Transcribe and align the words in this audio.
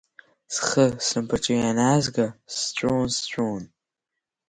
Схы-снапаҿы 0.55 1.53
ианаазга, 1.57 2.25
сҵәуон, 2.55 3.07
сҵәуон! 3.15 3.63